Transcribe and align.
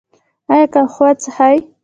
ایا 0.51 0.67
قهوه 0.73 1.09
څښئ؟ 1.21 1.57